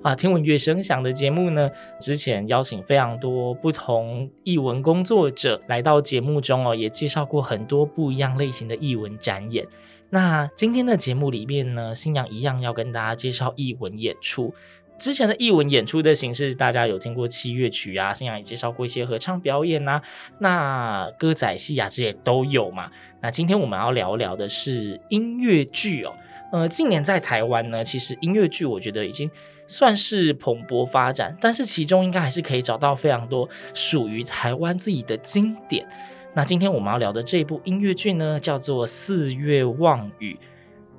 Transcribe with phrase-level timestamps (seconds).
[0.00, 1.68] 啊，听闻乐声响的节目呢，
[2.00, 9.66] 之前邀请非常多不同艺文工作者来到节目中哦，也介绍过很多不一样类型的艺文展演。
[10.10, 14.54] 那今天的节目里面呢，新娘一样要跟大家介绍艺文演出。
[14.98, 20.00] 之前的艺文演出的形式，大家有听过器乐曲啊，新娘也介绍过一些合唱表演啊，
[20.38, 22.90] 那歌仔戏啊这些都有嘛。
[23.20, 26.14] 那今天我们要聊聊的是音乐剧哦。
[26.52, 29.30] 呃，近年在台湾呢，其实音乐剧我觉得已经
[29.68, 35.86] 算是蓬勃发展，但是其中应该还是可以找到非常多属于台湾自己的经典。
[36.34, 40.34] 那今天我们要聊的这部音乐剧呢，叫做《四月望雨》。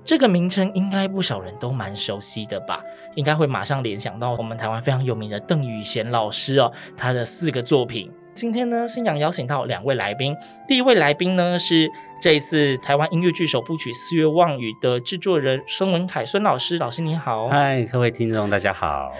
[0.06, 2.84] 这个名称应该不少人都蛮熟悉的吧？
[3.16, 8.12] 应该会马上联想到我们台湾非常有名的邓雨贤老师哦，他的四个作品。
[8.34, 10.36] 今天呢，新娘邀请到两位来宾，
[10.68, 11.90] 第一位来宾呢是
[12.22, 17.48] 这一次台湾音乐剧首部曲《四月望雨》的制作人孙文凯孙老师，老师你好。
[17.48, 19.14] 嗨，各位听众大家好。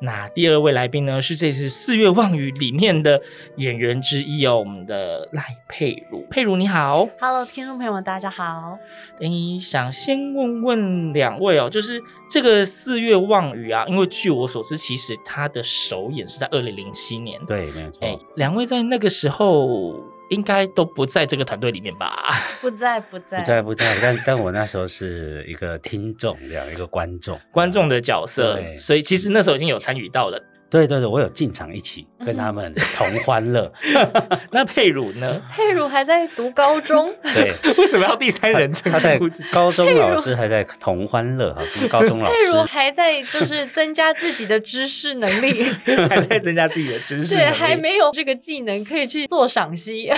[0.00, 3.22] 那第二位来宾呢是这次《四月望雨》里面的
[3.56, 7.08] 演员之一哦，我们的赖佩如，佩如你好。
[7.18, 8.76] Hello，听众朋友们，大家好。
[9.20, 17.40] 诶，想先问问两位哦，就是这个《四月望雨》啊，因为据我所知，其实它的首演是在二零零七年。
[17.46, 18.00] 对，没有错。
[18.02, 19.98] 诶，两位在那个时候
[20.32, 22.30] 应该都不在这个团队里面吧？
[22.62, 23.98] 不在，不在，不在，不在。
[24.00, 30.42] 但但我那时候是一个听众，这样一个观众，观众的角色，对所以其实那时候已经有参与到了。
[30.72, 33.70] 对对对，我有进场一起跟他们同欢乐。
[34.50, 35.40] 那佩如呢？
[35.52, 39.20] 佩如还在读高中， 对， 为什么要第三人称他在？
[39.52, 45.64] 高中老师还在同欢乐哈，跟高中老师还在就是增加自己的知识能力，
[46.08, 50.10] 还在增加自己的知识，对，还没有这个技能可以去做赏析。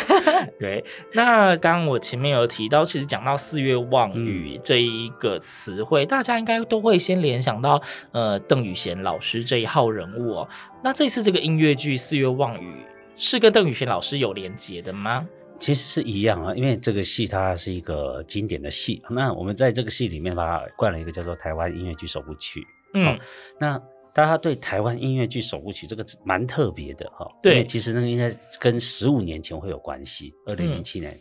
[0.61, 0.85] 对，
[1.15, 7.83] 那刚刚我前面有提到，其实讲到“四月望雨”这一个词汇，嗯、大家应该都会先联想到
[8.13, 10.44] 呃邓宇贤老师这一号人物哦。
[10.83, 12.75] 那这次这个音乐剧《四月望雨》
[13.17, 15.27] 是跟邓雨贤老师有连结的吗？
[15.59, 19.03] 其实是一样啊，因为这个戏它是一个经典的戏。
[19.11, 22.67] 那我们在这个戏里面把它冠了一个叫做“台湾音乐剧首部曲”。
[22.95, 23.19] 嗯，哦、
[23.59, 23.81] 那。
[24.15, 30.33] 大家对台湾音乐剧首部曲这个蛮特别的哈，对，其实那个应该跟十五年前会有关系。
[30.47, 31.21] 二零零七年、嗯、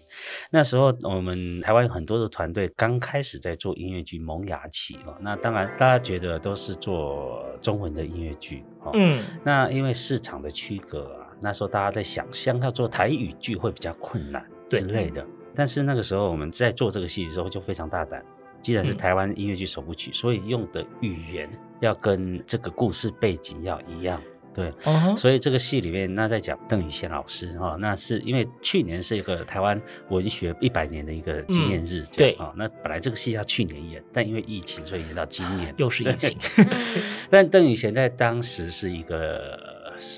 [0.52, 5.18] 那时候，我们台湾有很多的团队刚开始在做音乐剧萌芽期啊。
[5.20, 15.26] 那当然，大家觉得都是做中文的音乐剧，嗯，那因为市场的区隔啊，那时候大家在想象要做台语剧会比较困难之类的。
[15.56, 18.24] 但是那个时候我们在做这个戏的时候就非常大胆。
[18.64, 21.48] 既然是台湾音乐剧首部曲，嗯、所以用的语言
[21.82, 24.20] 要跟这个故事背景要一样，
[24.56, 24.72] 对。
[24.84, 25.18] Uh huh.
[25.18, 29.80] 所以这个戏里面，那在讲邓雨贤老师哈，那是因为去年是一个台湾
[30.10, 32.52] 文学一百年的一个纪念日，对啊。
[32.56, 36.36] 那本来这个戏要去年演，但因为疫情，所以演到今年，又是疫情。
[37.30, 39.63] 但邓雨贤在当时是一个。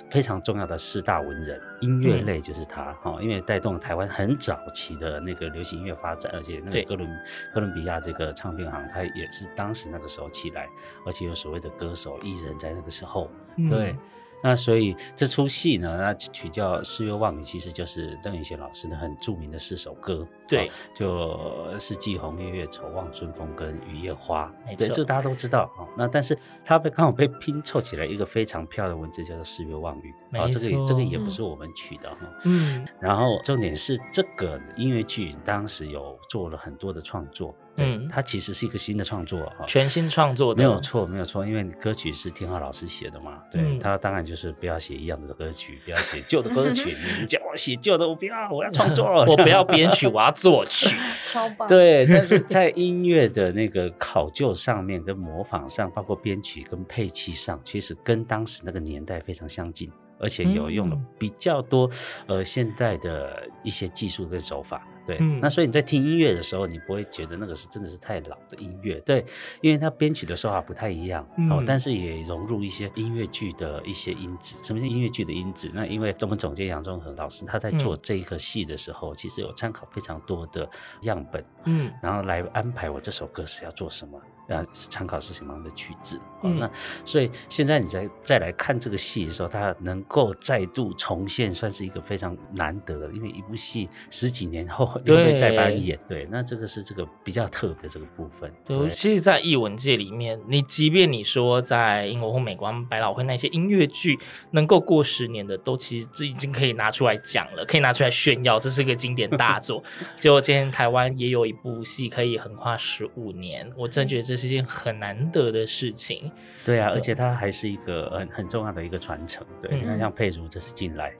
[0.09, 7.09] 非常重要的四大文人，音乐类就是他哈，嗯、因为带动台湾很早期的那个流行音乐发展，而且那个哥伦
[7.53, 10.68] 哥伦比亚这个唱片行，他也是当时那个时候起来，
[11.06, 13.96] 而且有所谓的歌手艺人，在那个时候，嗯、对。
[14.43, 20.28] 那所以这出戏呢，那取叫《四月望雨》，其实就是邓雨贤老师的很著名的四首歌。
[20.47, 21.40] 对，就
[21.79, 24.53] 四季红，月月稠，望春风跟雨夜花。
[24.78, 25.87] 对，这大家都知道啊。
[25.97, 30.14] 那但是它被刚好被拼凑起来一个非常漂亮的文字，叫做《四月望雨》。
[30.40, 32.17] 啊，这个这个也不是我们取的哈。
[32.43, 32.87] 嗯。
[32.99, 37.55] 然后重点是这个音乐剧当时有做了很多的创作。
[37.77, 50.95] 嗯，它其实是一个新的创作哈，全新创作的，没有错，没有错，因为歌曲是天浩老师写的嘛，对、嗯、他当然就是不要写一样的歌曲，不要写旧的歌曲，你叫我写旧的，我不要，我要创作， 我不要编曲，我要作曲，
[51.31, 51.67] 超棒。
[51.67, 59.91] 对，但是在音乐的那个考究上面，跟模仿上，包括编曲跟配器上，其实跟当时那个年代非常相近。
[60.17, 61.89] 而且有用了比较多，
[62.25, 69.23] 呃，现代的一些技术跟手法，对，嗯、那所以你在听音乐的时候，你不会觉得那个是真的是太老的音乐，对，
[69.61, 74.55] 因为它编曲的手法不太一样，嗯、哦，但是也融入一些音乐剧的一些音质。
[74.63, 75.69] 什么叫音乐剧的音质？
[75.73, 80.67] 那因为我们总监杨宗恒老师他在做这一个戏的时候，嗯、其实有参考非常多的
[81.02, 84.19] 样本，嗯，然后来安排我这首歌是要做什么。
[84.47, 86.20] 呃，参考是什么样的曲子？
[86.44, 86.70] 嗯、那
[87.03, 96.00] 所以现在你再再来看这个戏的时候，它能够再度重现，算是一个非常难得的，因为一部戏十几年后又会再来演。
[96.08, 98.52] 对，那这个是这个比较特别这个部分。
[98.64, 104.20] 对，对其实，在艺文界里面，你即便你说在英国或美国百老汇那些音乐剧
[104.52, 109.84] 能够过十年的，都其实这已经可以拿出来讲了，可以拿出来炫耀，这是一个经典大作。
[110.18, 114.34] 结果今天台湾也有一部戏可以横跨十五年，我真觉得这。
[114.35, 116.29] 这是件很难得的事情，
[116.66, 119.47] 对啊，对而且它还是一个很很重要的一个传承。
[119.61, 121.14] 对，你看、嗯、像佩如这次进来，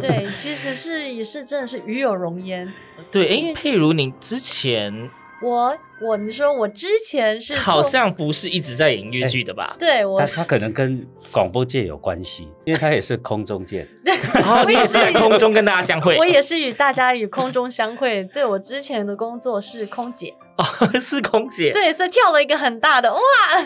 [0.00, 2.72] 对，其实是也是真的是与有荣焉。
[3.10, 5.10] 对，哎、欸，佩如，你之前。
[5.44, 9.74] 我我你说我之前是好像不是一直在演音乐剧的吧？
[9.74, 13.84] 欸、 对，我他他可能跟广播界有关系，因为他也是空中界。
[14.04, 14.14] 对，
[14.64, 16.16] 我也是在 空中跟大家相会。
[16.16, 18.22] 我也是与大家与空中相会。
[18.26, 20.64] 对，我之前的工作是空姐哦，
[21.00, 21.70] 是空姐。
[21.72, 23.18] 对，所以跳了一个很大的哇，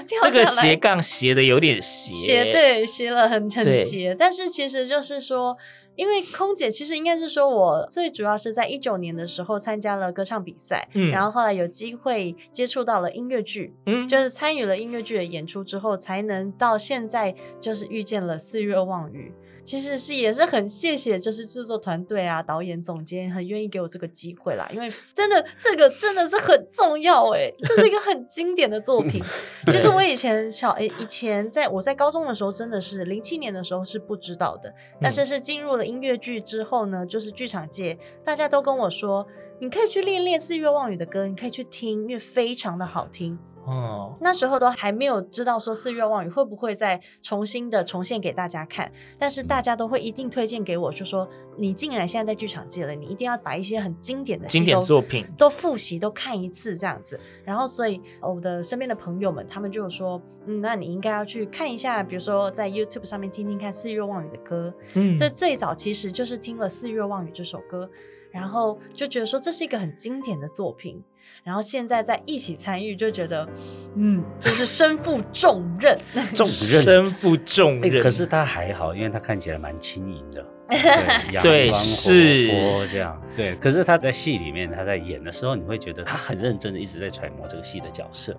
[0.06, 5.56] 跳这个斜杠斜的有点斜，斜对斜了很很斜，但是其实就是说。
[5.96, 19.32] 因为空姐其实应该是说，我最主要是在一九年的时候参加了歌唱比赛，嗯，然后后来有机会接触到了音乐剧，嗯，就是参与了音乐剧的演出之后，才能到现在就是遇见了四月望雨。
[19.66, 29.20] 其实是也是很谢谢，就是制作团队啊、导演、总监很愿意给我这个机会啦，因为真的这个真的是很重要哎，这是一个很经典的作品。
[29.66, 39.26] 其实我以前小诶以前在我在高中的时候，真的是零七年的时候是不知道的，但是是进入了音乐剧之后呢，就是剧场界大家都跟我说，
[39.60, 43.36] 你可以去练练四月望雨的歌，你可以去听，因为非常的好听。
[43.66, 51.28] 哦，那时候都还没有知道说四月望雨会不会再重新的重现给大家看，但是大家都会一定推荐给我，就说
[51.58, 57.18] 你竟然现在在剧场界了，你一定要把一些很经典的经典作品都复习都看一次这样子。
[57.44, 64.72] 然后所以我的身边的朋友们他们就有说，嗯，那你应该要去看一下，比如说在 YouTube 上面听听看四月望雨的歌。
[64.94, 67.90] 嗯，这最早其实就是听了四月望雨这首歌，
[68.30, 71.02] 然后就觉得说这是一个很经典的作品。
[71.46, 73.48] 然后现在在一起参与，就觉得，
[73.94, 75.96] 嗯，就是身负重任，
[76.34, 78.02] 重任，身负重任。
[78.02, 80.44] 可是他还好，因为他看起来蛮轻盈的，
[81.40, 82.48] 对，是
[82.88, 83.54] 这样，对。
[83.60, 88.37] 可是他在戏里面，他在演的时候，你会觉得他很认真的一直在揣摩这个戏的角色。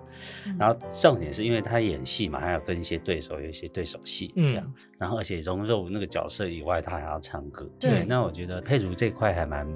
[0.58, 4.74] 然后重点是因为他演戏嘛，还要跟一些对手有一些对手戏这样。
[4.98, 7.66] 然后而且融入那个角色以外，他还要唱歌。
[7.80, 9.66] 对，那我觉得佩如这块还蛮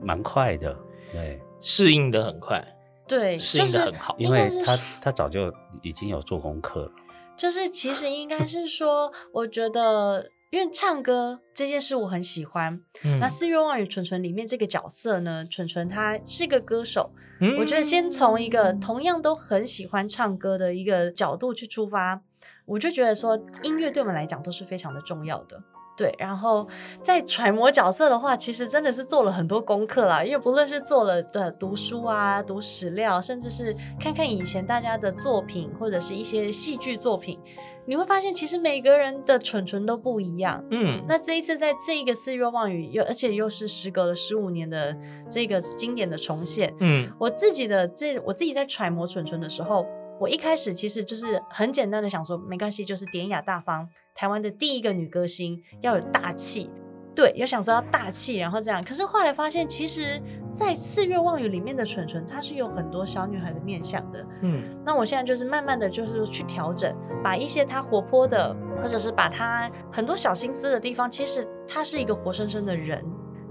[0.00, 0.74] 蛮快的，
[1.12, 1.38] 对。
[1.60, 2.64] 适应的很快，
[3.06, 5.52] 对，适应的很好，因为他他早就
[5.82, 6.92] 已经有做功课了。
[7.36, 12.78] 就是其实应该是说，我觉得因为唱歌这件事我很喜欢。
[13.02, 17.10] 嗯、那四月望雨纯纯里面这个角色呢，纯纯他是一个歌手。
[17.40, 22.20] 嗯、我觉得先从一个同样都很喜欢唱歌的一个角度去出发，
[22.66, 25.62] 我就觉得说音乐对我们来讲都是非常的重要的。
[26.00, 26.66] 对，然后
[27.04, 30.24] 在揣摩角色的话，其实真的是做了很多功课啦。
[30.24, 37.38] 因为不论是做了的读书啊、读史料，甚至是看看以前大家的作品，或者是一些戏剧作品，
[37.84, 40.64] 你会发现其实每个人的蠢蠢都不一样。
[40.70, 44.96] 嗯，那这一次在这个四月望雨，又而且又是时隔了十五年的
[45.28, 46.74] 这个经典的重现。
[46.80, 49.86] 嗯，我自己的这我自己在揣摩蠢蠢的时候，
[50.20, 53.88] 我一开始其实就是很简单的想说，没关系，就是典雅大方。
[54.14, 56.68] 台湾的第一个女歌星要有大气，
[57.14, 58.84] 对，要想说要大气，然后这样。
[58.84, 60.20] 可是后来发现，其实，
[60.52, 64.26] 在《四月望雨》里面的纯纯，她是有很多小女孩的面相的。
[64.42, 73.02] 嗯，那我现在就是慢慢的就是去调整，把一些她活泼的，或者是把她很多小心思的地方，其实她是一个活生生的人。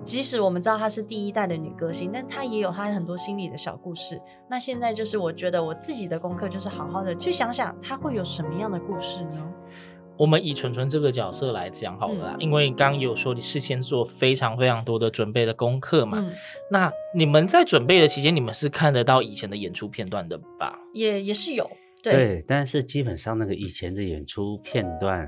[0.03, 4.19] 即使我们知道她是第一代的女歌星，但她也有她很多心里的小故事。
[4.49, 9.53] 那现在就是我觉得我自己的功课，就是好好的去想想她会有什么样的故事呢？
[10.17, 16.17] 我们以纯纯这个角色来讲好了啦，嗯、因为刚刚有说你事先做非常非常多的准备的功课嘛。
[16.19, 16.33] 嗯、
[16.69, 20.77] 那你们在准备的期间，你们是看得到以前的演出片段的吧？
[20.93, 21.69] 也也是有，
[22.03, 25.25] 对，对，但是基本上那个以前的演出片段，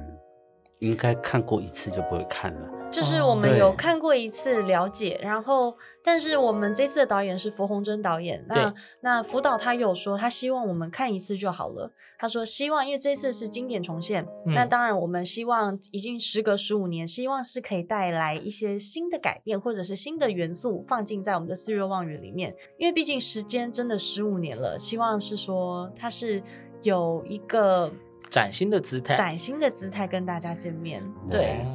[0.79, 2.80] 应该看过一次就不会看了。
[2.91, 11.91] 就是我们有看过一次了解，哦、然后但是我们这次的导演是符宏征导演，那那辅导他有说他希望我们看一次就好了。
[12.19, 26.43] 他说希望因为这次是经典重现，嗯、那当然我们希望已经时隔十五年，希望是可以带来一些新的改变或者是新的元素放进在我们的四月望语里面，因为毕竟时间真的十五年了，希望是说它是
[26.83, 27.91] 有一个
[28.29, 31.65] 崭新的姿态，崭新的姿态跟大家见面，对。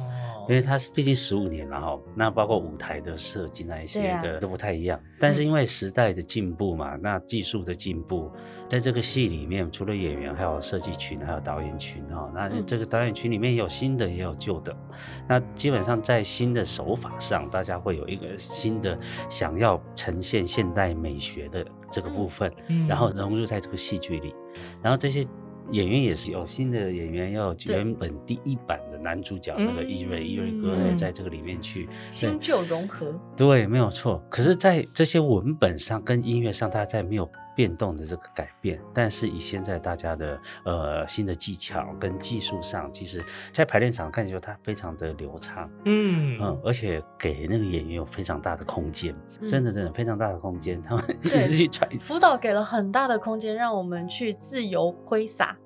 [0.47, 4.97] 因为它是毕竟十五年了哈，那包括舞台的设计那一些的都不太一样。
[4.97, 8.31] 啊、但是因为时代的进步嘛，嗯、那技术的进步，
[8.69, 12.31] 在这个戏里面，除了演员，还有设计群，还有导演群哈。
[12.33, 14.71] 那这个导演群里面有新的，也有旧的。
[14.71, 18.97] 嗯、那基本上在新的手法上，大家会有一个新的
[19.29, 24.33] 想要呈现现代美学的这个部分，嗯、然后融入在这个戏剧里，
[24.81, 25.21] 然后这些。
[25.69, 34.23] 演员也是有新的演员，要原本第一版的男主角那个伊瑞伊瑞哥也在这个里面去新旧融合，对，没有错。
[34.29, 49.15] 可是，在这些文本上跟音乐上，大家在没有变动的这个改变，但是以现在大家的呃新的技巧跟技术上，其实，在排练场看起来它非常的流畅，嗯嗯，而且给那个演员有非常大的空间，
[49.49, 51.87] 真的真的非常大的空间，他们一直 去揣。
[51.99, 55.57] 辅导给了很大的空间，让我们去自由挥洒。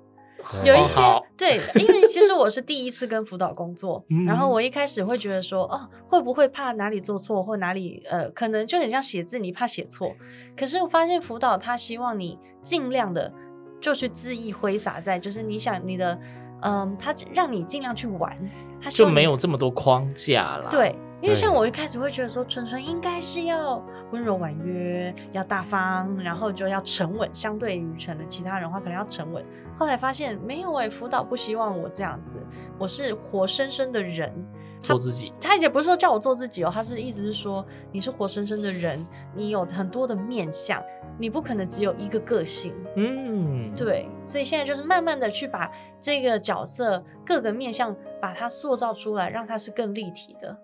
[0.64, 10.12] 有一些、哦、对，因为其实我是第一次跟辅导工作，然后我一开始会觉得说，哦，会不会怕哪里做错，或哪里呃，可能就很像写字，你怕写错。
[10.56, 13.32] 可是我发现辅导他希望你尽量的
[13.80, 16.14] 就去恣意挥洒在，就是你想你的，
[16.60, 18.36] 嗯、呃，他让你尽量去玩，
[18.82, 20.68] 他就没有这么多框架了。
[20.70, 20.94] 对。
[21.22, 29.42] 因为像我一开始会觉得说，纯纯应该是要温柔婉约，要大方，然后就要沉稳，相对于可能其他人的话，可能要沉稳。
[29.78, 32.34] 后来发现没有哎、欸，辅导不希望我这样子，
[32.76, 34.32] 我是活生生的人，
[34.80, 35.32] 做自己。
[35.40, 40.82] 他也不是说叫我做自己哦，他是意思是说你是活生生的人，你有很多的面相，
[41.18, 42.74] 你不可能只有一个个性。
[42.96, 50.56] 嗯，对，所以现在就是慢慢的去把这个角色各个面相把它塑造出来，让它是更立体的。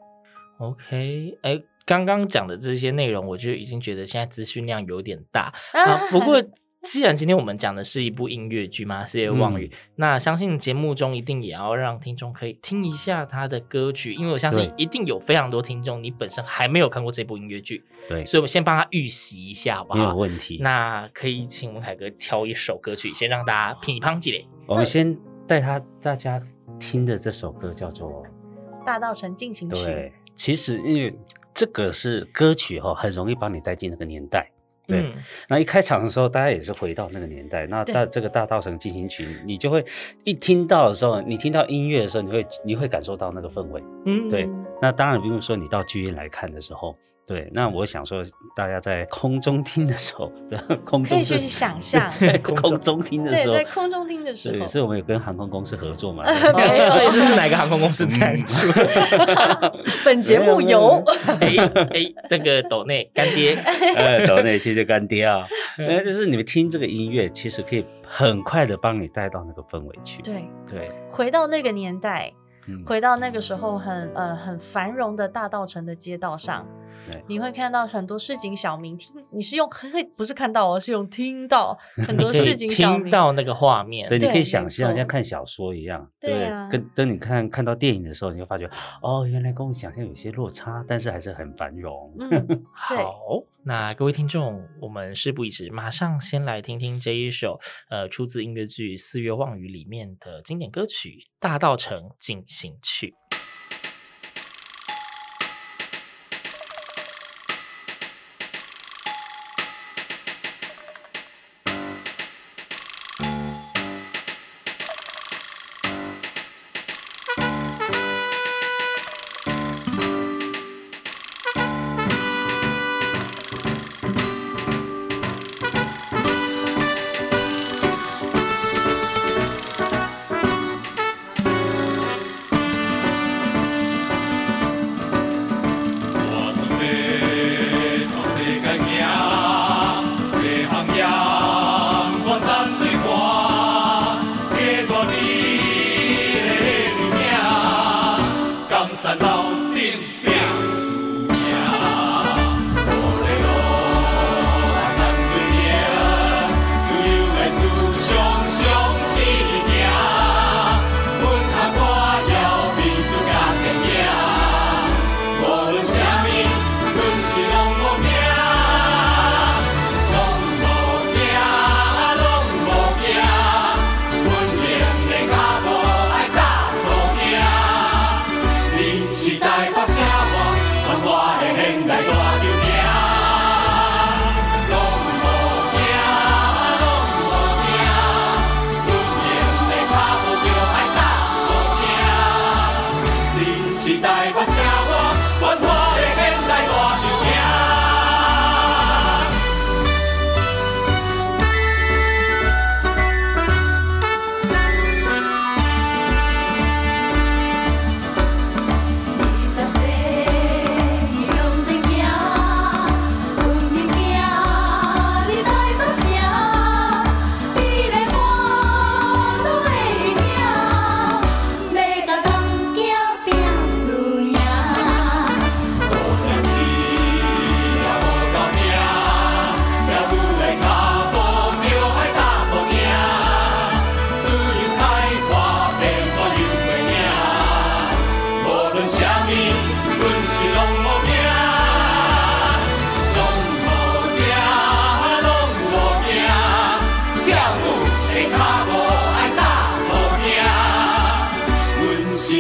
[0.59, 6.09] OK，哎，刚刚讲的这些内容，我就已经觉得现在资讯量有点大 啊。
[6.11, 6.43] 不过，
[6.83, 19.99] 既然今天我们讲的是一部音乐剧嘛，《四月望语》，嗯、那相信节目中一定也要让听众可以听一下他的歌曲，因为我相信一定有非常多听众，你本身还没有看过这部音乐剧，对，所以我们先帮他预习一下，好不好？
[19.99, 20.59] 没有问题。
[20.61, 24.47] 那可以请文凯哥挑一首歌曲，先让大家品一乓几嘞。
[24.67, 26.41] 我们先带他大家
[26.79, 28.09] 听的这首歌叫做
[28.85, 29.77] 《大道城进行曲》。
[29.85, 30.13] 对。
[30.39, 31.13] 其实，因为
[31.53, 34.49] 这个是歌曲哈，很容易把你带进那个年代。
[34.87, 35.13] 对，嗯、
[35.49, 37.67] 那一开场的时候，大家也是回到那个年代。
[37.67, 39.85] 那大这个大道城进行曲，你就会
[40.23, 43.83] 一听到的时候，你听到音乐的时候，你会你会感受到那个氛围。
[44.07, 44.49] 嗯，对。
[44.81, 46.97] 那当然不用说，你到剧院来看的时候。
[47.29, 48.25] 对，那我想说，
[48.57, 50.33] 大家在空中听的时候，
[50.83, 52.11] 空中可以去想象，
[52.43, 56.25] 空中听的时候，对，在空中听的时候，对，所以我们有跟航空公司合作嘛？
[56.57, 58.73] 没有，这一次是哪个航空公司赞助？
[60.07, 61.05] 本节目由
[61.41, 61.55] 哎
[61.91, 63.55] 哎那个斗内干爹，
[63.95, 72.33] 呃，斗内谢谢干爹啊，那就是你们听这个音乐，其实可以很快的帮你带到那个氛围去，对对，回到那个年代，
[72.87, 76.67] 回到那个时候很呃很繁荣的大稻城的街道上。
[77.27, 88.69] 你会看到很多市井小民，听你是用会不是看到哦，是用听到 很多市井小民听到那个画面，对，你可以想象像看小说一样，对，跟等你看看到电影的时候，你会发觉
[89.03, 92.15] 哦，原来跟我想象有些落差，但是还是很繁荣。
[92.73, 97.61] 好，那各位听众，我们事不宜迟，马上先来听听这一首
[97.91, 103.15] 呃出自音乐剧《四月望雨》里面的经典歌曲《大道城进行曲》。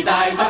[0.09, 0.48] たい場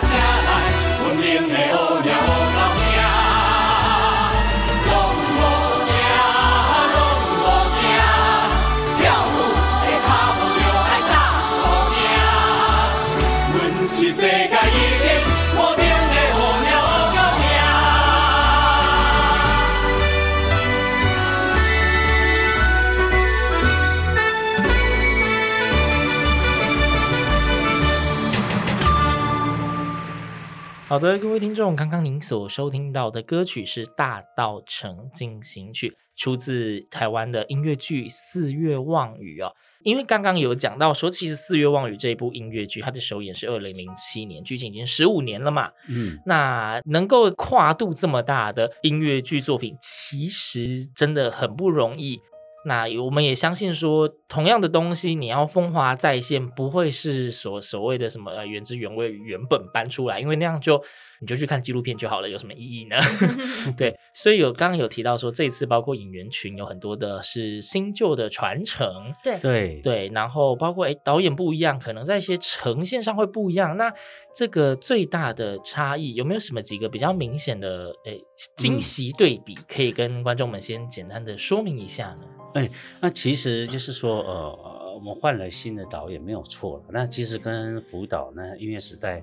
[30.88, 39.52] 好的，各位听众，刚刚您所收听到的歌曲是《大稻埕进行曲》，出自台湾的音乐剧《四月望雨》哦。
[39.82, 45.70] 因为刚刚有讲到说，其实《四月望雨》这一部音乐剧，它的首演是二零零七年，距今已经十五年了嘛。
[45.90, 52.18] 嗯，那能够跨度这么大的音乐剧作品，其实真的很不容易。
[52.64, 60.82] 那我们也相信说，同样的东西，你要风华再现，不会是所所谓的什么呃原汁原味原本搬出来，因为那样就
[61.20, 62.96] 你就去看纪录片就好了，有什么意义呢？
[63.78, 68.86] 对，所以有刚刚有提到说，这一次包括演员群有很多的是新旧的传承，
[69.22, 73.76] 对对对，然后包括诶导演不一样，可能在一些呈现上会不一样。
[73.76, 73.92] 那
[74.34, 78.20] 这个最大的差异有没有什么几个比较明显的诶
[78.56, 82.26] 惊喜对比，可以跟观众们先简单的说明一下呢？
[82.54, 86.84] 哎，那其实就是说，呃，我们换了新的导演没有错了。
[86.90, 89.22] 那其实跟福岛呢音乐时代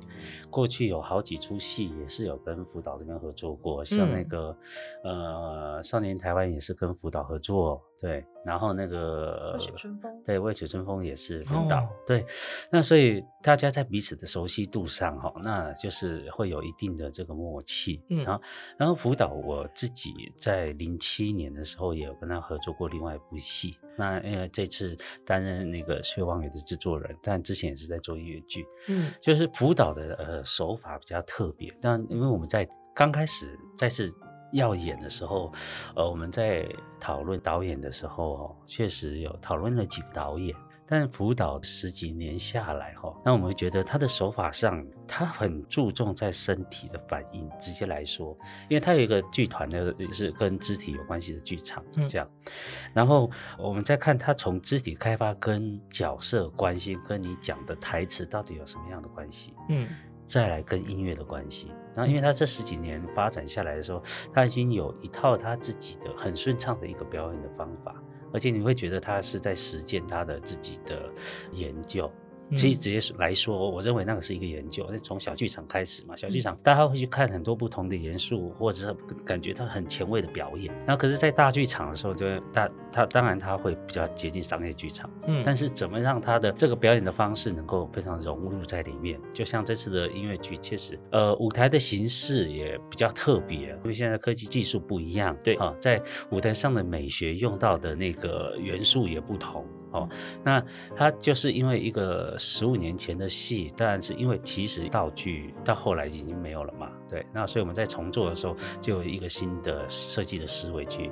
[0.50, 4.56] 过去有好几出戏也是有跟福岛这边合作过，像那个、
[5.04, 7.82] 嗯、呃少年台湾也是跟福岛合作。
[8.06, 12.24] 对，然后那个未雪春风，对，未雪春风也是福岛，哦、对，
[12.70, 18.44] 那所以大家在彼此的熟悉度上，哈，那就是会有一定的这个默契，嗯，然后，
[18.78, 34.14] 然后福岛我自己在零七年的时候也有跟他合作过另外一部戏，那因为这次担任那个《四月望雨》的制作人，但之前也是在做音乐剧，嗯，就是福岛的呃手法比较特别，但因为我们在刚开始再次。
[34.56, 35.54] 要演的时候，
[35.96, 36.68] 呃，我们在
[37.00, 40.56] 讨论导演的时候，哦，确实有讨论了几个导演。
[40.88, 47.50] 但辅导十几年下来，哈，那我们会觉得他的手法上，他很注重在身体的反应。
[47.60, 48.38] 直接来说，
[48.70, 52.30] 因为他有一个剧团的，也是跟肢体有关系的剧场，这样。
[52.46, 52.52] 嗯、
[52.94, 59.56] 然后我们再看他从肢体开发跟角色关系，跟你讲的台词到底有什么样的关系？
[59.70, 59.88] 嗯。
[60.26, 64.02] 再来跟音乐的关系，然后因为他这十几年发展下来的时候，
[64.34, 67.96] 他已经有一套他自己的很顺畅的一个表演的方法，
[68.34, 71.10] 而且你会觉得他是在实践他的自己的
[71.54, 72.12] 研究。
[72.52, 76.16] 其实直接来说，我认为那个是一个研究，是从小剧场开始嘛。
[76.16, 78.94] 小剧场大家会去看很多不同的元素，或者是
[79.26, 80.74] 感觉它很前卫的表演。
[80.86, 85.42] 那可是，在大剧场的时候，就大它当然它会比较接近商业剧场，嗯。
[85.46, 89.20] 但是怎么让它的这个表演的方式能够非常融入在里面？
[89.34, 99.66] 就像这次的音乐剧，确实，呃，舞台的形式也比较特别，因为现在科技技术不一样，对啊，在舞台上的美学用到的那个元素也不同。
[99.96, 100.10] 哦，
[100.44, 100.62] 那
[100.96, 111.10] 他就是因为一个十五年前的戏，当然是因为其实道具到后来已经没有了嘛，对，那所以我们在重做的时候就有一个新的设计的思维去，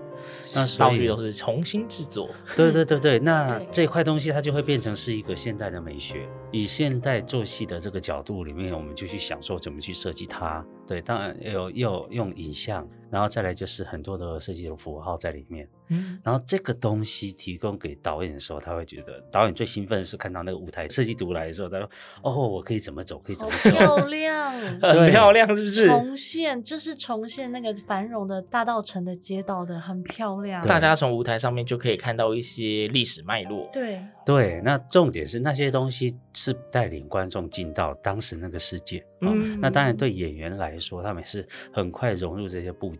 [0.53, 12.85] 那道具都是重新制作，对对对对，那 这块东西它就会变成是一个现代的美学，以现代做戏的这个角度里面，我们就去想说怎么去设计它，对，当然有有用影像。
[13.09, 21.89] 然后再来就是很多的设计的符号在里面，嗯，然后这个东西提供给导演的时候，他会觉得导演最兴奋的是看到那个舞台设计图来的时候，他说
[22.23, 25.88] ：“哦，我可以怎么走，可以怎么走，漂亮， 很漂亮，是不是？
[25.88, 30.65] 重现就是重现那个繁荣的大道城的街道的，很漂亮。
[30.65, 34.62] 大家从舞台上面就可以看到一些历史脉络，对对。
[34.63, 42.93] 那重点是那些东西是带领观众进到当时那个世界，嗯，那当然对演员来说，他们是很快融入这些布。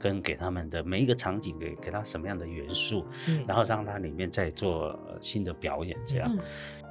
[0.00, 6.28] 跟给他们的每一个场景给给他什么样的元素，嗯、然后让他里面再做新的表演，这样。
[6.34, 6.40] 嗯、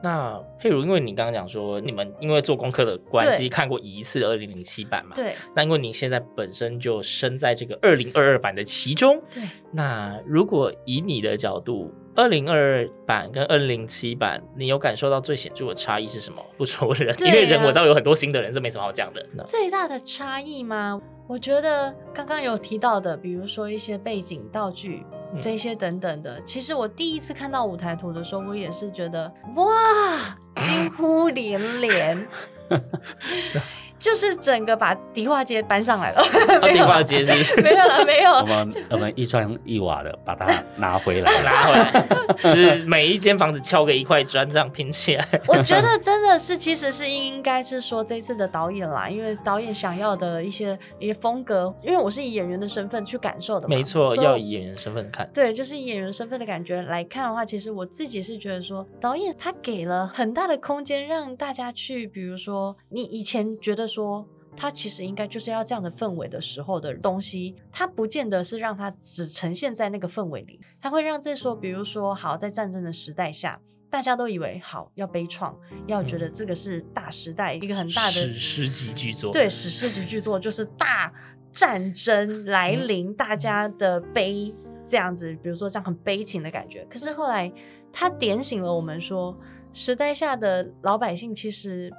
[0.02, 5.34] 那譬如，因为你刚刚讲说你们因为做功课的关系看过一次二零零七版嘛，对。
[5.56, 9.44] 那因为你现在本身就身在这个二零二二版的其中，对。
[9.74, 16.42] 那如果以你的角度，二零二二版跟二零零七版，你有感受到最显著的差异是什么？
[16.58, 19.26] 不说人，啊、因为人我知道有很多新的人是没什么好讲的。
[19.46, 21.02] 最大的差异吗？
[21.28, 25.04] 我觉得刚刚有提到的，比如说一些背景道具，
[25.40, 26.40] 这些等等的。
[26.40, 32.28] 嗯、其实我第一次看到舞台图的时候，我也是觉得哇， 惊呼连连。
[34.00, 36.24] 就是整个把迪化街搬上来了。
[36.64, 37.62] 迪化街是不是？
[37.62, 38.32] 没有了，没有。
[38.32, 45.28] 我们我们一砖一瓦的把它拿回来，拿回来，是每一间房子敲个一块砖这样拼起来。
[45.48, 53.76] 我觉得真的是，其实是应该是说这次的导演啦，因为导演想要的一些一些风格，因为我是以演员的身份去感受的嘛。
[53.76, 55.30] 没错，要以演员身份看。
[55.34, 64.26] 对，就是以演员身份的感觉来看的话，其实我自己是觉得说，导演他给了很大的空间让大家去，比如说你以前觉得说。
[64.58, 73.58] 他其实应该就是要这样的氛围的时候的东西，它不见得是让它只呈现在那个氛围里，它会让这说，比如说，好，在战争的时代下，
[73.90, 75.56] 大家都以为好要悲怆，
[75.88, 81.10] 要觉得这个是大时代，嗯、一个很大的史诗级巨作，对，史诗级巨作就是大
[81.54, 84.54] 战争来临，大家的悲
[84.86, 86.86] 这样子，比如说这样很悲情的感觉。
[86.90, 87.50] 可是后来，
[87.94, 89.40] 他点醒了我们说，
[89.72, 91.90] 时代下的老百姓其实。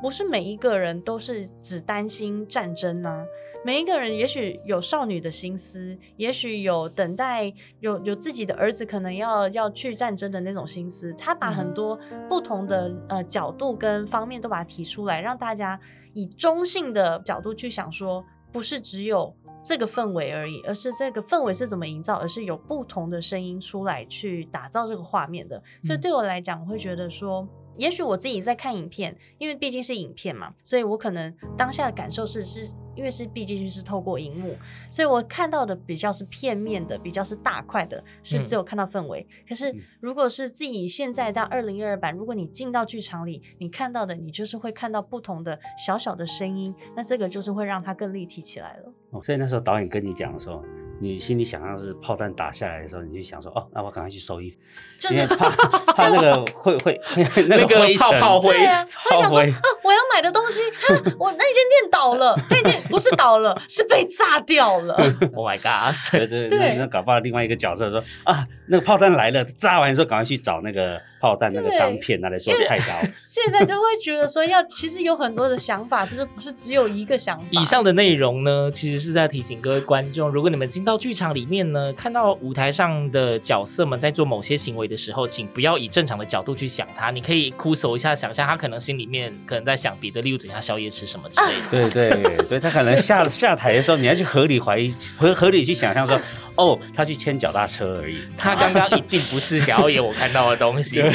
[0.00, 3.24] 不是每一个人都是只担心战争呢、啊。
[3.62, 11.12] 每一个人也许有少女的心思，也许有等待有有自己的儿子可能要要去战争的那种心思。
[11.12, 15.78] 他把很多不同的呃角度跟方面都把它提出来，让大家
[16.14, 25.62] 以中性的角度去想说，不是只有这个氛围而已，而是这个氛围是怎么营造，而是有不同的声音出来去打造这个画面的。
[25.84, 27.46] 所以对我来讲，我会觉得说。
[27.76, 32.70] 也许我自己在看影片，因为毕竟是影片嘛，所以我可能当下的感受是是。
[32.96, 34.54] 因为是毕竟是透过荧幕，
[34.90, 39.26] 所以我看到的比较是片面的，比较是大块的，是只有看到氛围。
[39.30, 48.92] 嗯、可是如果是自己现在到二零二二版，如果你进到剧场里，你看到的你就是会看到不同的小小的声音，那这个就是会让它更立体起来了。
[49.12, 50.62] 哦，所以那时候导演跟你讲的时候，
[51.00, 54.58] 你心里想象是炮弹打下来的时候，你就想说，哦，那我赶快去收衣服，
[54.98, 55.48] 就是怕
[55.94, 57.00] 怕那个会会
[57.48, 62.80] 那个泡泡灰，对啊，他想说啊，我要买的东西，啊、我那间店倒了，那间。
[62.90, 64.94] 不是倒了，是被炸掉了。
[65.32, 65.96] Oh my god！
[66.10, 71.00] 对对对，那搞不好另外一个角色说啊，那个炮弹来了，炸完之后赶快去找那个。
[71.20, 77.44] 炮弹那个钢片拿来做菜刀， 现在就会觉得说要，其实有很多的想法，就是不是只有一个想法。
[77.50, 91.86] 以上的内容呢，其实是在提醒各位观众，如果你们进到剧场里面呢，看到舞台上的角色们在做某些行为的时候，请不要以正常的角度去想他，你可以哭手一下，想象他可能心里面可能在想别的，例如等下宵夜吃什么之类的。
[91.86, 96.18] 啊、对对对，他可能下下台的时候，你要去合理怀疑，合合理去想象说。
[96.56, 98.18] 哦，他去牵脚踏车而已。
[98.36, 101.00] 他刚刚一定不是想要演我看到的东西，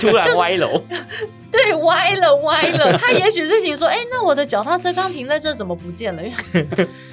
[0.00, 0.82] 突然歪楼，
[1.50, 2.96] 对，歪了歪了。
[2.98, 6.22] 他也许是想说，哎、欸，那我的脚踏车刚停在这，怎么不见了？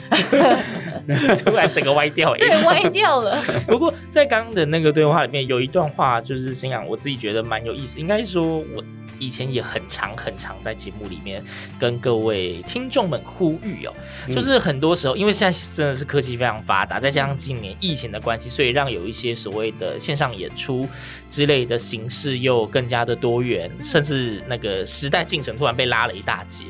[1.44, 3.42] 突然整个歪掉，对，歪掉了。
[3.68, 8.00] 不过在刚刚的那个对话里面，有一段话就是心想，我自己觉得蛮有意思。
[8.00, 8.84] 应该说我。
[9.20, 11.42] 以前也很常很常在节目里面
[11.80, 13.94] 跟各位听众们呼吁哦，
[14.34, 20.86] 就是很多时候，因为现在真的是科技非常发达，再加上今年疫情的关系，所以让有一些所谓的线上演出
[21.30, 26.66] 之类的形式又更加的多元，甚至那个时代进程突然被拉了一大截，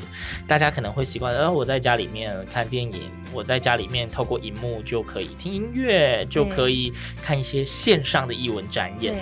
[0.46, 9.14] 大家可能会习惯，呃，我在家里面看电影，我在家里面透过荧幕就可以听音乐，就可以看一些线上的艺文展演，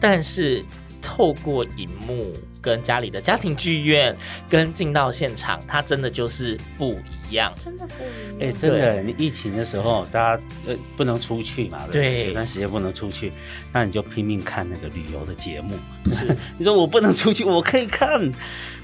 [0.00, 0.64] 但是
[1.00, 2.34] 透过荧幕。
[2.62, 4.16] 跟家里的家庭剧院，
[4.48, 6.98] 跟进到现场，它真的就是不
[7.28, 8.36] 一样，真的不一样。
[8.40, 13.32] 哎、欸，真的，你疫情的时候，大家呃不能出去嘛，对，对，有段时间不能出去，
[13.72, 15.74] 那你就拼命看那个旅游的节目。
[16.06, 18.30] 是 你说我不能出去，我可以看，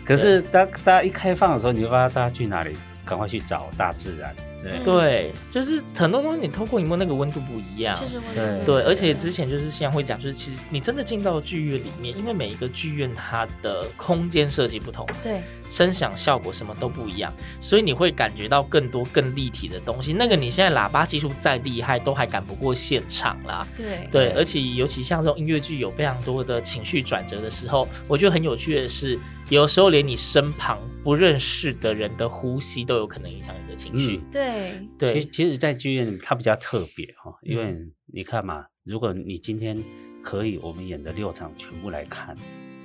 [0.05, 2.77] 可是当大家一开放的时候，你就发现大家去哪里？
[3.05, 4.35] 赶快去找大自然。
[4.63, 7.99] 对，对，就是很多东西你透过荧幕那个温度不一样，
[8.35, 8.65] 对。
[8.65, 15.41] 对，而且之前就是像会讲，就是其实你真的进到剧院里面，因为每一个剧院它的空间设计不同，对，
[15.71, 20.13] 声响效果什么都不一样，所以你会感觉到更多更立体的东西。
[20.13, 23.67] 那个你现在喇叭技术再厉害，都还赶不过现场啦。
[23.77, 24.09] 对。
[24.11, 34.17] 对，而且尤其像这种音乐剧有非常多的情绪转折的时候，我觉得很有趣的是，有时候连你身旁不认识的人的呼吸都有可能影响你的情绪。
[34.17, 34.73] 嗯、对。
[34.99, 37.77] 对，其其实，在剧院它比较特别哈，因为
[38.13, 39.77] 你看嘛，如果你今天
[40.23, 42.37] 可以，我们演的六场全部来看，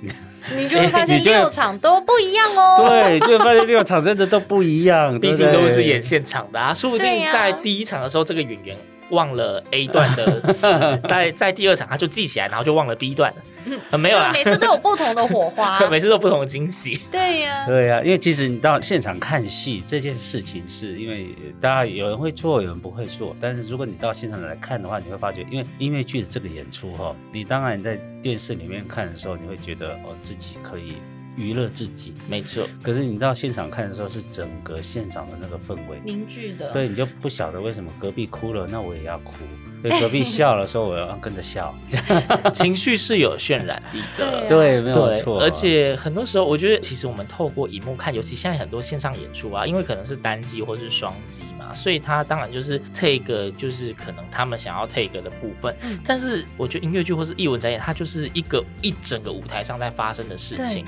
[0.56, 2.76] 你就会发现六场都不一样哦。
[2.88, 8.76] 对，就会发现六场真的都不一样， 毕竟都是演现场的啊，说不定在第一场的时候，这个演员
[9.10, 10.66] 忘了 A 段的词，
[11.08, 13.42] 在在第二场他就记起来，然后就忘了 B 段了。
[13.66, 17.00] 嗯，没有啊，每次都有不同的火花， 每次都不同的惊喜。
[17.10, 21.28] 对呀、啊，对呀、啊，因为其实你到现场看戏这件事情，是因为
[21.60, 23.34] 大家有人会做，有人不会做。
[23.40, 30.96] 但是如果你到现场来看的话，你会发觉，因为音乐剧的这个演出哈，你当然在电视里面看的时候，你会觉得哦，自己可以
[31.36, 32.66] 娱乐自己，没错。
[32.82, 39.34] 可是你到现场看的时候，是整个现场的那个氛围凝聚的，对，你就不晓得为什么隔壁哭了，那我也要哭。
[39.82, 41.74] 对， 隔壁笑的时候，我要跟着笑，
[42.54, 45.40] 情绪是有渲染力的， 对，没有错。
[45.42, 55.74] 而且很多时候，我觉得其实我们透过荧幕看，尤其现在很多线上演出啊，因为可能是单机或是双机嘛，所以它当然就是 take，就是可能他们想要 take 的部分。
[55.82, 60.82] 嗯，但是我觉得音乐剧或是艺文展演，它就是一个一整个舞台上在发生的事情。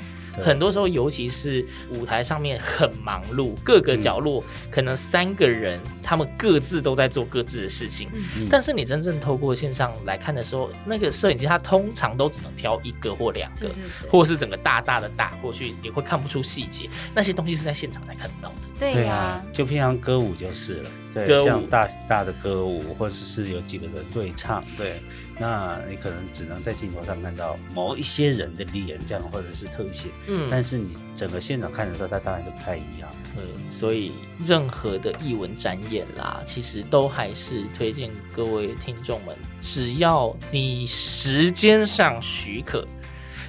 [0.44, 8.08] 很多时候，尤其是舞台上面很忙碌，各个角落可能三个人，他们各自都在做各自的事情。
[8.36, 13.70] 嗯、但是你真正透过线上来看的时候，那个摄影机它通常都只能挑一个或两个，
[14.10, 16.88] 或者是整个大大的打过去，你会看不出细节。
[17.14, 18.54] 那些东西是在现场才看得到的。
[18.78, 20.90] 对呀、啊，就平常歌舞就是了。
[21.24, 24.96] 对，像大大的歌舞，或者是有几个人对唱，对，
[25.38, 34.12] 那你可能只能在镜头上看到某一些人的脸，这样或者是特写，嗯，但是你整个现场看的时候，它当然是不太一样，嗯，所以
[34.44, 42.86] 任何的艺文展演啦，其实都还是推荐各位听众们，只要你时间上许可。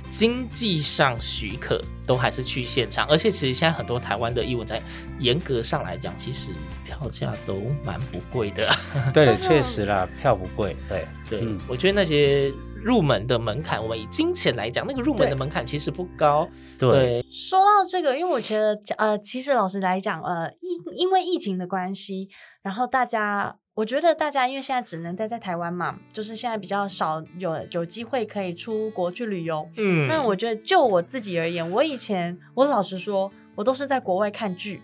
[0.10, 4.82] 经济上许可，都还是去现场，而且其实现在很多台湾的艺文展，
[5.20, 6.52] 严格上来讲，其实
[6.86, 8.70] 票价都蛮不贵的。
[9.14, 10.76] 对，确实啦，票不贵。
[10.90, 16.48] 对对，嗯，我觉得那些入门的门槛，我们以金钱来讲，那个入门的门槛其实不高。
[16.80, 22.30] 对，对说到这个，因为我觉得，呃，其实老实来讲，呃，因因为疫情的关系，
[22.64, 23.58] 然后大家。
[23.78, 29.70] 我觉得大家因为现在只能待在台湾嘛，就是现在比较少有有机会可以出国去旅游。
[29.78, 34.82] 嗯，那我觉得就我自己而言，我以前我老实说，我都是在国外看剧，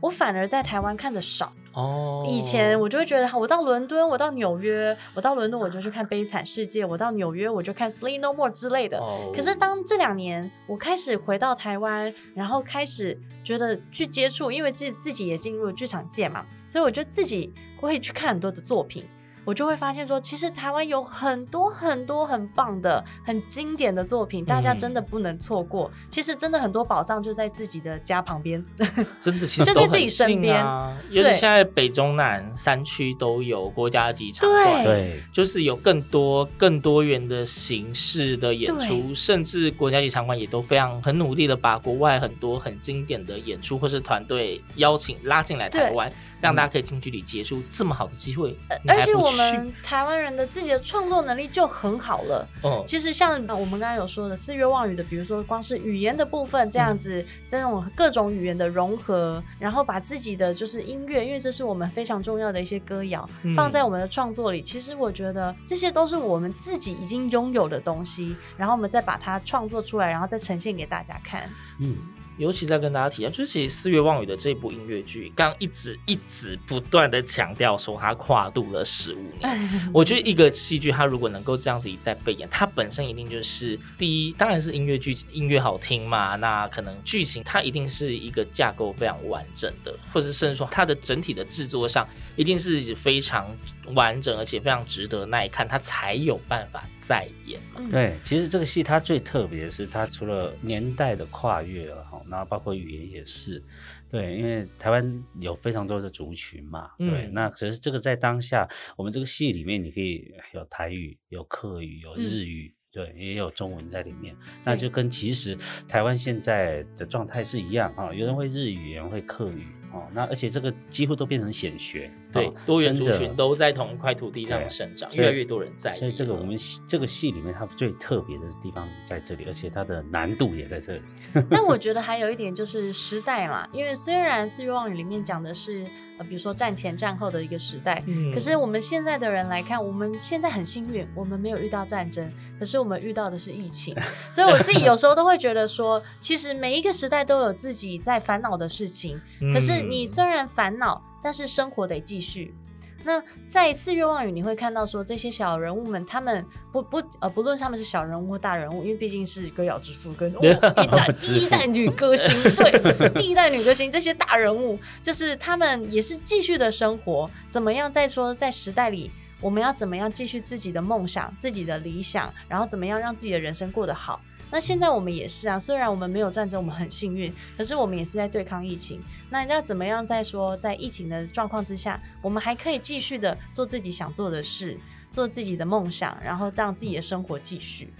[0.00, 1.52] 我反而在台湾看的少。
[1.72, 8.98] 哦，以前我就会觉得，我到伦敦，我到纽约，我到伦敦我就去看《悲惨世界》，我到纽约我就看《Sleep No More》之类的。
[8.98, 19.04] 哦，可是当这两年我开始回到台湾，然后开始觉得去接触，因为自己自己也进入了剧场界嘛，所以我就自己会去看很多的作品。
[19.50, 25.90] 我就会发现说，其实台湾有很多很多很棒的、很经典的作品，大家真的不能错过。
[25.92, 28.64] 嗯、其实真的很多宝藏就在自己的家旁边，
[29.20, 30.64] 真的其实都很近啊，就在自己身边。
[31.10, 46.08] 因为现在北中南三区都有国家级场馆，对，就是有更多更多元的形式的演出，甚至国家级场馆也都非常很努力的把国外很多很经典的演出或是团队邀请拉进来台湾。
[46.40, 48.56] 让大家可以近距离接触这么好的机会，
[48.88, 49.39] 而且我们
[49.82, 52.48] 台湾人的自己的创作能力就很好了。
[52.62, 64.62] 哦，其实像我们刚刚有说的四月望雨的，比如说光是语言的部分这样子，这种各种语言的融合，然后把自己的就是音乐，因为这是我们非常重要的一些歌谣，放在我们的创作里。
[64.62, 71.48] 其实我觉得这些都是我们自己已经拥有的东西，然后我们再把它创作出来，然后再呈现给大家看。
[71.78, 71.96] 嗯。
[72.38, 79.70] 尤其在跟大家提，就是其实四月望雨的这部音乐剧，刚一直一直不断的强调说它跨度了十五年。
[79.92, 86.36] 我觉得一个戏剧它如果能够这样子一再被演，它本身一定就是第一，当然是音乐剧音乐好听嘛。
[86.36, 93.54] 那可能剧情它一定是一个架构非常完整的，或者甚至说它的整体的制作上一定是非常
[93.94, 97.82] 完整，而且非常值得耐看，它才有办法再演嘛。
[97.90, 102.24] 对，其实这个戏它最特别的是，它除了年代的跨越了哈。
[102.28, 103.62] 然后包括语言也是，
[104.10, 115.56] 对，因为台湾有非常多的族群嘛，对，嗯、那可是这个在当下，我们这个戏里面，你可以有台语、有客语、有日语，嗯、对，也有中文在里面，那就跟其实
[115.88, 119.66] 台湾现在的状态是一样啊，有人会日语，有人会客语。
[119.92, 125.96] 哦，那而且这个几乎都变成显学，对，哦、多元族群都在同一块土地上生长，越来越多人在。
[125.96, 131.02] 所以这个我们这个戏里面，它最特别的地方在这里，而且它的难度也在这里。
[131.50, 135.84] 那我觉得 还有一点就是时代嘛，因为虽然《四月望雨》里面讲的是
[136.18, 143.92] 呃，比如说战前战后的一个时代，嗯，可是我们现在的人来看，我们现在很幸运，我们没有遇到战争，可是我们遇到的是疫情，
[144.30, 149.20] 所以我自己有时候都会觉得说，其实每一个时代都有自己在烦恼的事情，
[149.52, 149.79] 可是。
[149.82, 152.54] 你虽然烦恼，但是生活得继续。
[153.02, 167.90] 那在四月望雨，你会看到说这些小人物们，他们不不呃，不论他们是小人物或大人物，因为毕竟是歌谣之父跟、 哦、一代第一代女歌星，对，第一代女歌星这些大人物，就是他们也是继续的生活，怎么样？
[167.90, 174.20] 再说在时代里，我们要怎么样继续自己的梦想、自己的理想，然后怎么样让自己的人生过得好？
[174.52, 179.00] 那现在我们也是啊，虽然我们没有战争，我们很幸运，可是我们也是在对抗疫情。
[179.30, 184.76] 那要怎么样再说，在疫情的状况之下，我们还可以继续的做自己想做的事，
[185.12, 187.92] 做自己的梦想，然后让自己的生活继续。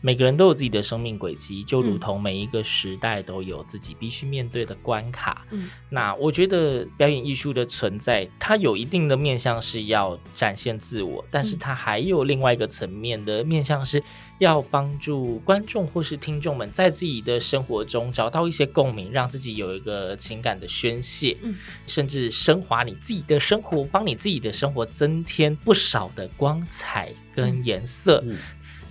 [0.00, 5.44] 每个人都有自己的生命轨迹，就如同每一个时代都有自己必须面对的关卡。
[5.50, 14.02] 嗯，那我觉得表演艺术的存在，它有一定的面向是要展现自我，但是它还有另外一个层面的面向是
[14.38, 21.56] 要帮助观众或是听众们在自己的生活中找到一些共鸣，让自己有一个情感的宣泄，嗯，
[21.86, 28.22] 甚至升华你自己的生活，帮你自己的生活增添不少的光彩跟颜色。
[28.24, 28.36] 嗯。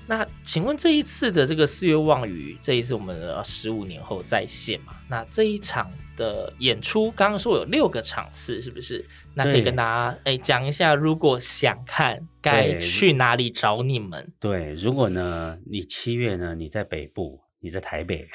[0.07, 4.93] 那请问这一次的这个四月望雨，这一次我们十五年后再现嘛？
[5.09, 9.03] 那这一场的演出，刚刚说有六个场次，是不是？
[9.33, 14.31] 那可以跟大家哎讲一下，如果想看，该去哪里找你们？
[14.39, 18.27] 对，如果呢，你七月呢，你在北部，你在台北，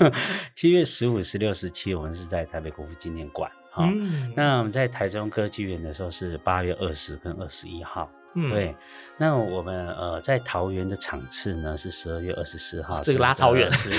[0.56, 3.50] 七月十五、十六、十七，我们是在台北国父纪念馆。
[3.70, 8.10] 好，嗯、那我们在台中歌剧院的时候是八月二十跟二十一号。
[8.34, 8.76] 嗯，对，
[9.16, 13.90] 那我们呃在桃园的场次呢是十二月二十四号，这个拉超远是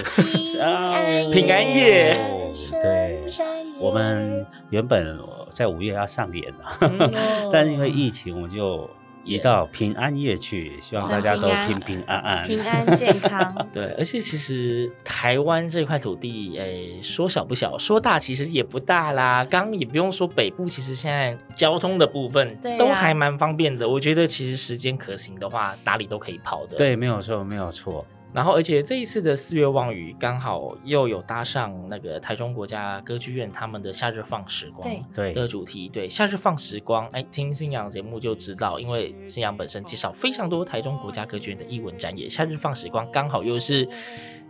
[1.34, 2.16] 平安夜，
[2.82, 3.26] 对，
[3.80, 8.90] 我们原本在五月要上演的， 但是因为疫情，我们就。
[9.30, 13.56] 移到平安夜去，希望大家都平平安安、平安健康。
[13.72, 19.46] 对，而且其实台湾这块土地，哎、欸，说小不小，说大其实也不大啦。
[19.46, 23.86] 刚也不用说北部，其实现在交通的部分都还蛮方便的。
[23.86, 26.76] 啊、我觉得其实时间可行的话，哪里都可以跑的。
[26.76, 28.04] 对，没有错，没有错。
[28.32, 43.90] 然后，而且这一次的四月望雨刚好又有搭上那个台中国家歌剧院他们的夏日放时光对的主题，对，对夏日放时光，哎，听信仰节目就知道，因为信仰本身介绍非常多台中国家歌剧院的艺文展演，夏日放时光刚好又是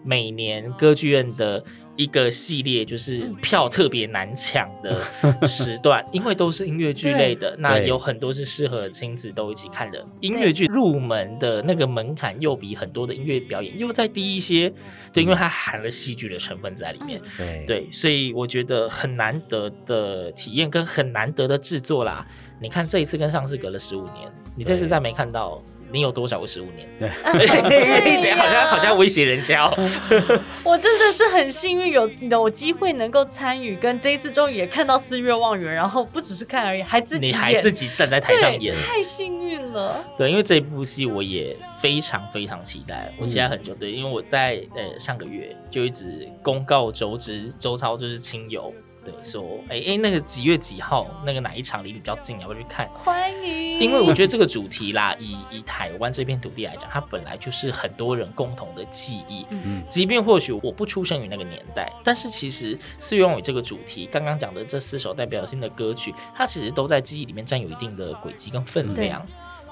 [0.04, 1.64] 每年歌剧院的。
[2.00, 5.04] 一个系列就是票特别难抢的
[5.46, 10.08] 时段，因为都是音乐剧类的，那有很多是适合亲子都一起看的。
[10.22, 14.72] 音乐剧入门的那个门槛又比很多的音乐表演又再低一些，
[15.12, 22.26] 对，因为它含了戏剧的成分在里面，对对，所以我觉得很难得的体验跟很难得的制作啦。
[22.62, 25.62] 你看这一次跟上次隔了十五年，你这次再没看到。
[25.92, 26.88] 你有多少个十五年？
[27.00, 27.10] 对，
[28.22, 29.74] 对，好像好像威胁人家哦。
[30.64, 40.06] 我真的是很幸运，有有机会能够参与，跟这一次终于也看到四月望雨，然后不只是看而已，还自己你还自己站在台上演，太幸运了。
[40.18, 43.74] 对，因为这部戏我也非常非常期待，我期待很久。
[43.74, 48.74] 对，因为我在呃上个月就一直公告周知周超就是亲友。
[49.04, 52.88] 对，说，哎、欸、哎，那个几月几号，那个哪一场离你比较近，要不要去看？
[52.90, 53.80] 欢迎。
[53.80, 59.46] 因为我觉得这个主题啦，以以台湾这片土地来讲，它本来就是很多人共同的记忆。
[59.50, 69.26] 嗯，即便或许我不出生于那个年代，但是其实四月望雨这个主题，刚刚讲的这四首代表性的歌曲，它其实都在记忆里面占有一定的轨迹跟分量。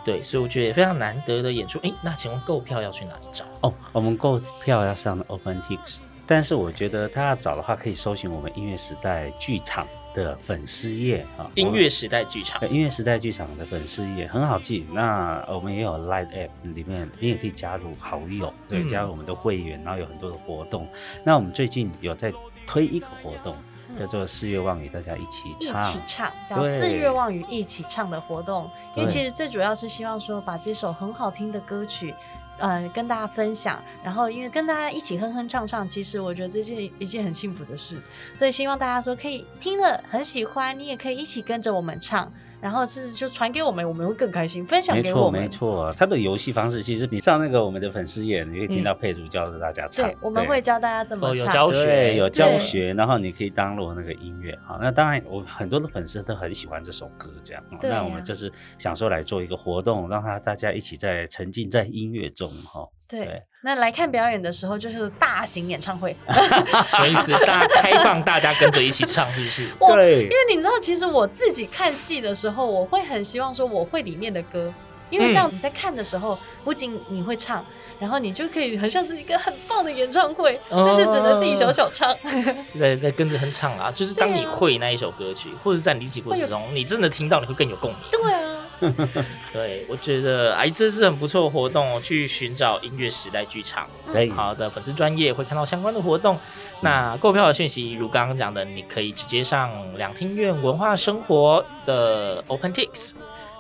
[0.06, 1.78] 对，对，所以我觉得非常难得的演出。
[1.84, 3.44] 哎，那请问购票要去哪里找？
[3.60, 5.98] 哦，我们购票要上 OpenTix。
[6.28, 11.50] 但是我觉得他要找的话，可以搜寻我们音乐时代剧场的粉丝页啊。
[11.56, 14.86] 音乐时代剧场， 音乐时代剧场的粉丝页很好记。
[14.92, 20.84] 那我们也有 Line App 里面，你也可以加入好友，对，加入我们的会员，然后有很多的活动。
[20.84, 22.32] 嗯、那我们最近有在
[22.66, 23.56] 推一个活动，
[23.98, 28.70] 叫做“四月望雨”，大家一起唱，一起唱，叫“四月望雨”一起唱的活动。
[28.96, 32.14] 因为其实最主要是希望说，把这首很好听的歌曲。
[32.60, 38.02] 呃，跟大家分享，然后因为跟大家一起哼哼唱唱，其实我觉得这是一件很幸福的事，
[38.34, 42.32] 所以希望大家说可以听了很喜欢，你也可以一起跟着我们唱。
[42.60, 45.42] 然后是就传给我们，我们会更开心，分享给我们。
[45.42, 50.08] 没错，没错，它的游戏方式其实比上那个我们的粉丝页，你可以听到佩如教着大家唱。
[50.08, 51.38] 对，我们会教大家怎么唱。
[51.38, 54.58] 有教学，有教学，然后你可以 download 那个音乐。
[54.66, 57.64] 好，那当然我很多的粉丝都很喜欢这首歌，这样。
[57.82, 62.88] 那我们就是想说来做一个活动，让他大家一起在沉浸在音乐中，哈。
[63.08, 63.42] 对。
[63.64, 69.68] 那来看表演的时候就是大型演唱会，什么意思大家开放，大家跟着一起唱，是不是？
[69.94, 74.72] 对，因为你知道，其实我自己看戏的时候，我会很希望说我会里面的歌，
[75.10, 77.66] 因为像你在看的时候，不仅你会唱，
[78.00, 82.16] 然后你就可以很像是一个很棒的演唱会，但是只能自己小小唱，
[82.80, 83.92] 在在跟着哼唱啊。
[83.94, 88.00] 就是当你会那一首歌曲，或者在理解过程中，你真的听到，你会更有共鸣。
[88.12, 88.47] 对啊。
[89.52, 93.88] 对，我觉得哎，这是很不错的活动哦，去寻找音乐时代剧场。
[94.12, 96.38] 对，好的粉丝专业会看到相关的活动。
[96.82, 103.14] 那购票的讯息，如刚刚讲的，你可以直接上两厅院文化生活的 OpenTix。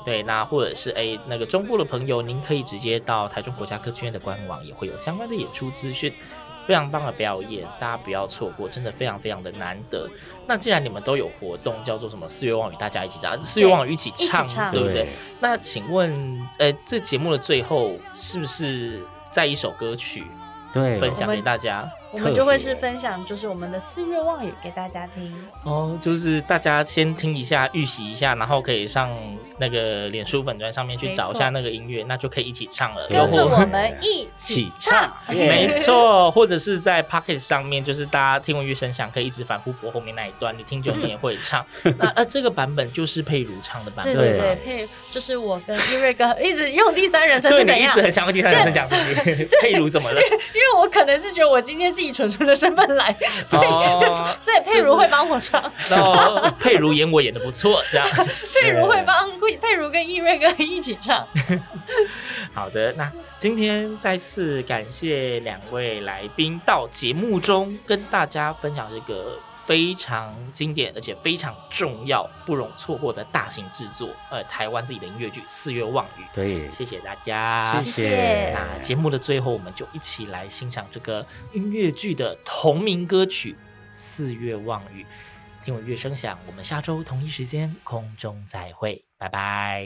[0.05, 6.13] 对，那或者是哎，那个中部的朋友，您可以直接到台中国家歌剧院的官网，也会有相关的演出资讯。
[6.67, 10.07] 非常棒的表演，大家不要错过，真的非常非常的难得。
[10.45, 15.07] 那既然你们都有活动，叫做什么“四月望雨”，大家一起唱，“四月望雨”一起唱，对不对？
[15.39, 19.01] 那请问，呃，这节目的最后是不是
[19.31, 20.25] 在一首歌曲，
[20.73, 21.89] 对，分享给大家。
[22.11, 25.33] 我们就会是分享，就是我们的四月望语给大家听
[25.63, 29.09] 哦，就是大家先听一下，预习一下，然后可以上
[29.57, 33.07] 那个脸书粉砖上面去找一下那个音乐，那就可以一起唱了。
[33.07, 36.31] 跟着我们一起唱，没错。
[36.31, 41.65] 或者是在 Pocket 上面，就是大家听闻乐声响，可以一直反复播后面那一段，你听久你也会唱。
[41.97, 49.45] 那呃，这个版本就是佩如唱的版本，对对对，佩就是我跟伊瑞哥一直用第三人称，对，你一直很想用第三人称讲自己。
[49.61, 50.21] 佩如怎么了？
[50.21, 53.11] 因为我可能是觉得我今天是以纯纯的身份来，
[53.43, 53.67] 所以
[54.43, 58.07] 所以佩如会帮我唱，然后珮如演我演的不错，这样
[58.53, 59.27] 佩如会帮
[59.59, 61.25] 佩如跟易瑞哥一起唱。
[62.53, 76.21] 好的，那今天再次感谢两位来宾到节目中跟大家分享这个非常经典而且非常重要、不容错过的大型制作，呃，台湾自己的音乐剧《四月望雨》。
[76.33, 78.53] 对，谢谢大家，谢谢。
[78.53, 83.51] 那节目的最后，我们就一起来欣赏这个音乐剧的同名歌曲
[83.91, 85.03] 《四月望雨》。
[85.65, 89.85] 听闻乐声响，我们下周同一时间空中再会，拜拜。